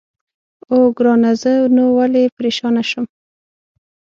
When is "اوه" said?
0.71-0.87